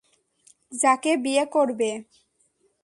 যাকে 0.71 1.11
বিয়ে 1.23 1.43
করবে? 1.53 1.89